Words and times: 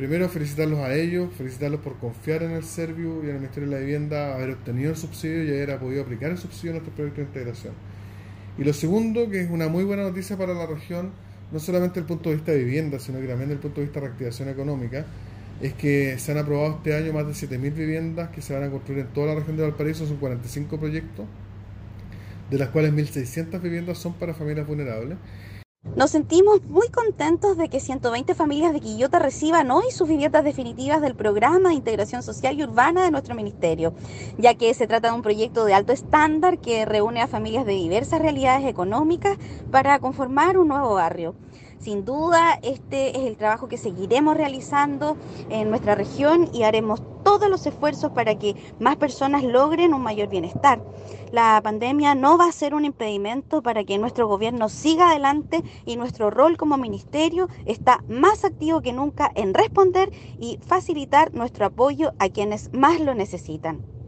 primero 0.00 0.30
felicitarlos 0.30 0.78
a 0.78 0.94
ellos, 0.94 1.28
felicitarlos 1.36 1.82
por 1.82 1.98
confiar 1.98 2.42
en 2.42 2.52
el 2.52 2.64
Serviu 2.64 3.20
y 3.22 3.24
en 3.24 3.32
el 3.32 3.34
Ministerio 3.34 3.68
de 3.68 3.74
la 3.74 3.82
Vivienda, 3.82 4.34
haber 4.34 4.52
obtenido 4.52 4.92
el 4.92 4.96
subsidio 4.96 5.44
y 5.44 5.48
haber 5.48 5.78
podido 5.78 6.02
aplicar 6.02 6.30
el 6.30 6.38
subsidio 6.38 6.70
en 6.70 6.76
nuestro 6.76 6.94
proyecto 6.94 7.20
de 7.20 7.26
integración. 7.26 7.74
Y 8.56 8.64
lo 8.64 8.72
segundo, 8.72 9.28
que 9.28 9.42
es 9.42 9.50
una 9.50 9.68
muy 9.68 9.84
buena 9.84 10.04
noticia 10.04 10.38
para 10.38 10.54
la 10.54 10.64
región, 10.64 11.10
no 11.52 11.58
solamente 11.58 12.00
desde 12.00 12.00
el 12.00 12.06
punto 12.06 12.30
de 12.30 12.36
vista 12.36 12.52
de 12.52 12.64
vivienda, 12.64 12.98
sino 12.98 13.20
que 13.20 13.26
también 13.26 13.50
desde 13.50 13.56
el 13.56 13.60
punto 13.60 13.82
de 13.82 13.88
vista 13.88 14.00
de 14.00 14.06
reactivación 14.06 14.48
económica, 14.48 15.04
es 15.60 15.74
que 15.74 16.18
se 16.18 16.32
han 16.32 16.38
aprobado 16.38 16.76
este 16.76 16.96
año 16.96 17.12
más 17.12 17.26
de 17.26 17.32
7.000 17.34 17.74
viviendas 17.74 18.30
que 18.30 18.40
se 18.40 18.54
van 18.54 18.62
a 18.62 18.70
construir 18.70 19.00
en 19.00 19.08
toda 19.08 19.26
la 19.26 19.34
región 19.34 19.58
de 19.58 19.64
Valparaíso, 19.64 20.06
son 20.06 20.16
45 20.16 20.78
proyectos, 20.78 21.26
de 22.50 22.56
las 22.56 22.70
cuales 22.70 22.94
1.600 22.94 23.60
viviendas 23.60 23.98
son 23.98 24.14
para 24.14 24.32
familias 24.32 24.66
vulnerables. 24.66 25.18
Nos 25.96 26.10
sentimos 26.10 26.62
muy 26.64 26.88
contentos 26.88 27.56
de 27.56 27.70
que 27.70 27.80
120 27.80 28.34
familias 28.34 28.74
de 28.74 28.80
Quillota 28.80 29.18
reciban 29.18 29.70
hoy 29.70 29.90
sus 29.90 30.08
viviendas 30.08 30.44
definitivas 30.44 31.00
del 31.00 31.14
programa 31.14 31.70
de 31.70 31.74
integración 31.74 32.22
social 32.22 32.58
y 32.58 32.62
urbana 32.62 33.02
de 33.02 33.10
nuestro 33.10 33.34
ministerio, 33.34 33.94
ya 34.36 34.54
que 34.54 34.74
se 34.74 34.86
trata 34.86 35.08
de 35.08 35.14
un 35.14 35.22
proyecto 35.22 35.64
de 35.64 35.72
alto 35.72 35.94
estándar 35.94 36.58
que 36.58 36.84
reúne 36.84 37.22
a 37.22 37.28
familias 37.28 37.64
de 37.64 37.72
diversas 37.72 38.20
realidades 38.20 38.66
económicas 38.66 39.38
para 39.70 39.98
conformar 40.00 40.58
un 40.58 40.68
nuevo 40.68 40.94
barrio. 40.94 41.34
Sin 41.78 42.04
duda, 42.04 42.58
este 42.62 43.18
es 43.18 43.26
el 43.26 43.38
trabajo 43.38 43.66
que 43.66 43.78
seguiremos 43.78 44.36
realizando 44.36 45.16
en 45.48 45.70
nuestra 45.70 45.94
región 45.94 46.50
y 46.52 46.64
haremos 46.64 47.00
todos 47.30 47.48
los 47.48 47.64
esfuerzos 47.64 48.10
para 48.10 48.34
que 48.34 48.56
más 48.80 48.96
personas 48.96 49.44
logren 49.44 49.94
un 49.94 50.02
mayor 50.02 50.28
bienestar. 50.28 50.82
La 51.30 51.60
pandemia 51.62 52.16
no 52.16 52.36
va 52.36 52.46
a 52.46 52.52
ser 52.52 52.74
un 52.74 52.84
impedimento 52.84 53.62
para 53.62 53.84
que 53.84 53.98
nuestro 53.98 54.26
gobierno 54.26 54.68
siga 54.68 55.10
adelante 55.10 55.62
y 55.86 55.94
nuestro 55.94 56.30
rol 56.30 56.56
como 56.56 56.76
ministerio 56.76 57.48
está 57.66 58.02
más 58.08 58.44
activo 58.44 58.80
que 58.80 58.92
nunca 58.92 59.30
en 59.36 59.54
responder 59.54 60.10
y 60.40 60.58
facilitar 60.66 61.32
nuestro 61.32 61.66
apoyo 61.66 62.14
a 62.18 62.30
quienes 62.30 62.68
más 62.72 62.98
lo 62.98 63.14
necesitan. 63.14 63.99